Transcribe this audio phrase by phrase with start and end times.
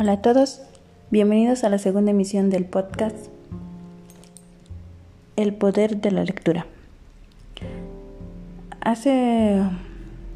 [0.00, 0.62] Hola a todos,
[1.10, 3.26] bienvenidos a la segunda emisión del podcast
[5.36, 6.64] El poder de la lectura.
[8.80, 9.60] Hace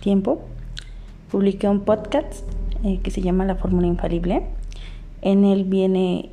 [0.00, 0.42] tiempo
[1.32, 2.44] publiqué un podcast
[2.84, 4.46] eh, que se llama La Fórmula Infalible.
[5.22, 6.30] En él viene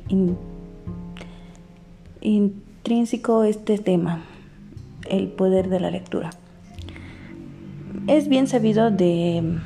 [2.20, 4.22] intrínseco este tema,
[5.10, 6.30] el poder de la lectura.
[8.06, 9.58] Es bien sabido de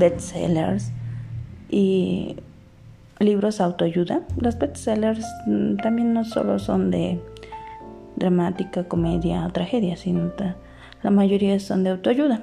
[0.00, 0.90] bestsellers
[1.70, 2.38] y
[3.18, 4.20] libros autoayuda.
[4.36, 7.20] Los bestsellers mm, también no solo son de
[8.16, 10.32] dramática, comedia o tragedia, sino
[11.02, 12.40] la mayoría son de autoayuda.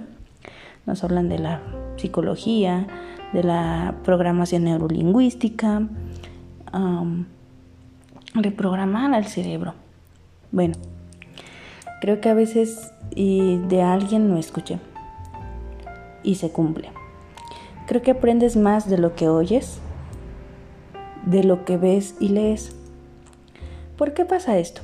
[0.86, 1.62] Nos hablan de la
[1.98, 2.88] psicología,
[3.34, 5.88] de la programación neurolingüística,
[8.34, 9.74] reprogramar al cerebro.
[10.52, 10.76] Bueno,
[12.02, 14.80] creo que a veces de alguien no escuché
[16.24, 16.90] y se cumple.
[17.88, 19.82] Creo que aprendes más de lo que oyes
[21.26, 22.76] de lo que ves y lees.
[23.98, 24.82] ¿Por qué pasa esto?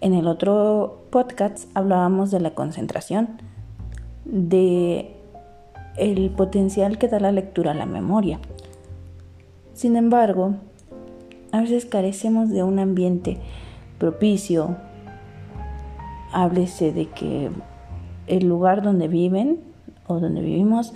[0.00, 3.28] En el otro podcast hablábamos de la concentración,
[4.24, 5.14] de
[5.96, 8.38] el potencial que da la lectura a la memoria.
[9.74, 10.54] Sin embargo,
[11.50, 13.38] a veces carecemos de un ambiente
[13.98, 14.76] propicio.
[16.32, 17.50] Háblese de que
[18.26, 19.60] el lugar donde viven
[20.06, 20.92] o donde vivimos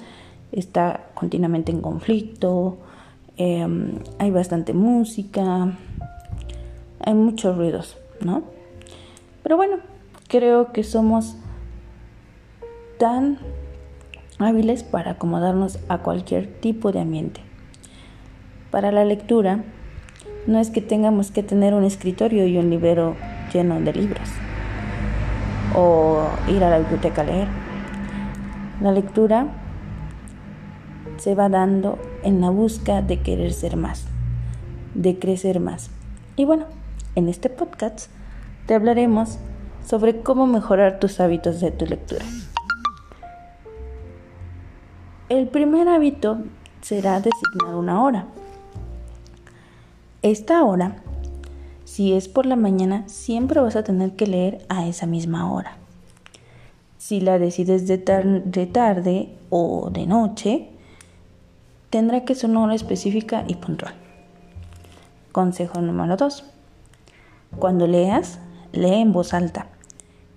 [0.52, 2.76] está continuamente en conflicto,
[3.36, 5.72] Em, hay bastante música,
[7.00, 8.42] hay muchos ruidos, ¿no?
[9.42, 9.78] Pero bueno,
[10.28, 11.36] creo que somos
[12.98, 13.38] tan
[14.38, 17.40] hábiles para acomodarnos a cualquier tipo de ambiente.
[18.70, 19.64] Para la lectura,
[20.46, 23.16] no es que tengamos que tener un escritorio y un librero
[23.52, 24.28] lleno de libros
[25.74, 27.48] o ir a la biblioteca a leer.
[28.80, 29.46] La lectura
[31.22, 34.06] se va dando en la busca de querer ser más,
[34.94, 35.88] de crecer más.
[36.34, 36.64] Y bueno,
[37.14, 38.10] en este podcast
[38.66, 39.38] te hablaremos
[39.86, 42.24] sobre cómo mejorar tus hábitos de tu lectura.
[45.28, 46.38] El primer hábito
[46.80, 48.26] será designar una hora.
[50.22, 50.96] Esta hora,
[51.84, 55.76] si es por la mañana, siempre vas a tener que leer a esa misma hora.
[56.98, 57.98] Si la decides de,
[58.44, 60.71] de tarde o de noche,
[61.92, 63.92] tendrá que ser una hora específica y puntual.
[65.30, 66.42] Consejo número 2.
[67.58, 68.38] Cuando leas,
[68.72, 69.66] lee en voz alta.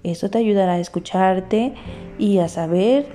[0.03, 1.73] Eso te ayudará a escucharte
[2.19, 3.07] y a saber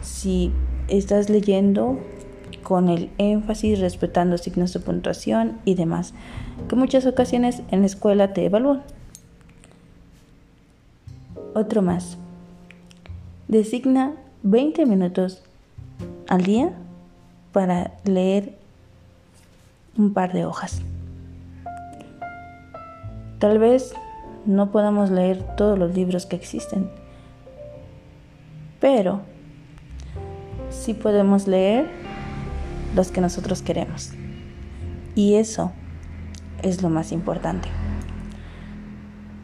[0.00, 0.50] si
[0.88, 1.98] estás leyendo
[2.62, 6.14] con el énfasis, respetando signos de puntuación y demás,
[6.70, 8.82] que muchas ocasiones en la escuela te evalúan.
[11.54, 12.16] Otro más.
[13.46, 15.42] Designa 20 minutos
[16.28, 16.70] al día
[17.52, 18.54] para leer
[19.96, 20.82] un par de hojas.
[23.38, 23.94] Tal vez
[24.44, 26.90] no podamos leer todos los libros que existen,
[28.80, 29.22] pero
[30.70, 31.88] sí podemos leer
[32.94, 34.12] los que nosotros queremos.
[35.14, 35.72] Y eso
[36.62, 37.68] es lo más importante.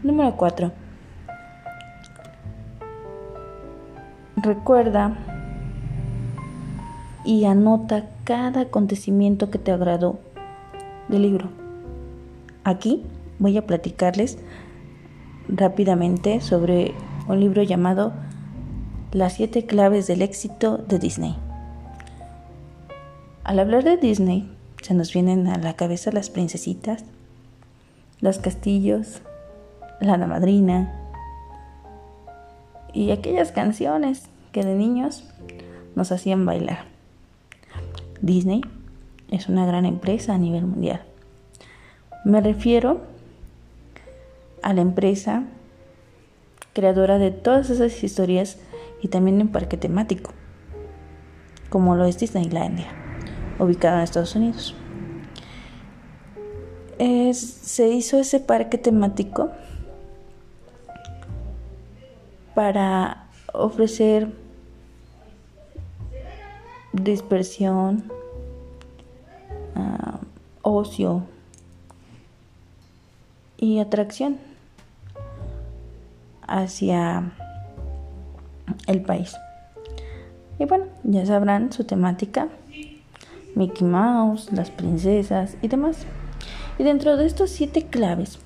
[0.02, 0.70] Número 4.
[4.36, 5.33] Recuerda
[7.24, 10.18] y anota cada acontecimiento que te agradó
[11.08, 11.48] del libro.
[12.64, 13.02] Aquí
[13.38, 14.38] voy a platicarles
[15.48, 16.94] rápidamente sobre
[17.28, 18.12] un libro llamado
[19.12, 21.36] Las siete claves del éxito de Disney.
[23.44, 24.50] Al hablar de Disney,
[24.82, 27.04] se nos vienen a la cabeza las princesitas,
[28.20, 29.22] los castillos,
[30.00, 30.92] la madrina
[32.92, 35.24] y aquellas canciones que de niños
[35.94, 36.93] nos hacían bailar.
[38.24, 38.62] Disney
[39.30, 41.04] es una gran empresa a nivel mundial.
[42.24, 43.02] Me refiero
[44.62, 45.44] a la empresa
[46.72, 48.58] creadora de todas esas historias
[49.02, 50.32] y también un parque temático,
[51.68, 52.86] como lo es Disneylandia,
[53.58, 54.74] ubicado en Estados Unidos.
[56.96, 59.50] se hizo ese parque temático
[62.54, 64.43] para ofrecer
[66.94, 68.04] dispersión,
[69.74, 70.20] ah,
[70.62, 71.24] ocio
[73.58, 74.38] y atracción
[76.46, 77.32] hacia
[78.86, 79.34] el país.
[80.58, 82.48] Y bueno, ya sabrán su temática,
[83.54, 86.06] Mickey Mouse, las princesas y demás.
[86.78, 88.38] Y dentro de estos siete claves,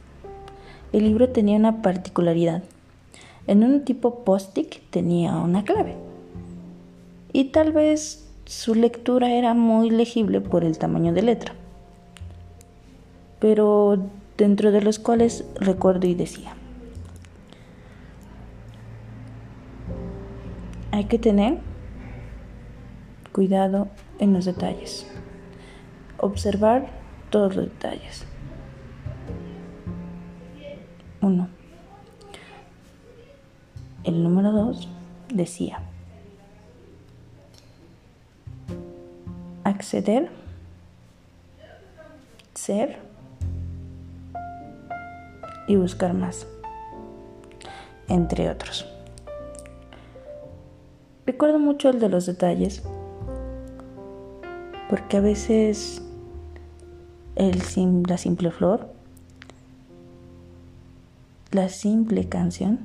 [0.93, 2.63] el libro tenía una particularidad.
[3.47, 5.97] En un tipo post-it tenía una clave.
[7.33, 11.53] Y tal vez su lectura era muy legible por el tamaño de letra,
[13.41, 13.99] pero
[14.39, 16.55] dentro de los cuales recuerdo y decía,
[20.93, 21.59] hay que tener
[23.33, 25.07] cuidado en los detalles,
[26.17, 26.89] observar
[27.29, 28.25] todos los detalles.
[31.21, 31.49] Uno.
[34.05, 34.89] El número dos
[35.29, 35.83] decía,
[39.79, 40.29] acceder,
[42.55, 42.99] ser.
[45.69, 46.47] Y buscar más,
[48.09, 48.87] entre otros.
[51.27, 52.83] Recuerdo mucho el de los detalles,
[54.89, 56.03] porque a veces
[57.37, 57.63] el
[58.09, 58.91] la simple flor,
[61.53, 62.81] la simple canción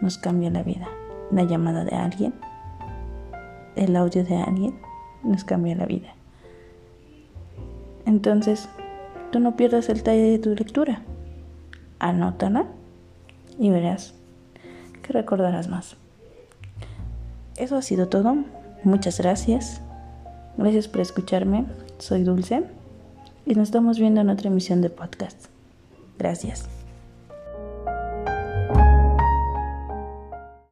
[0.00, 0.88] nos cambia la vida.
[1.30, 2.34] La llamada de alguien,
[3.76, 4.89] el audio de alguien
[5.22, 6.14] nos cambia la vida.
[8.06, 8.68] Entonces,
[9.30, 11.02] tú no pierdas el talle de tu lectura.
[11.98, 12.66] Anótala
[13.58, 14.14] y verás
[15.02, 15.96] que recordarás más.
[17.56, 18.36] Eso ha sido todo.
[18.84, 19.82] Muchas gracias.
[20.56, 21.66] Gracias por escucharme.
[21.98, 22.64] Soy Dulce
[23.44, 25.46] y nos estamos viendo en otra emisión de podcast.
[26.18, 26.79] Gracias.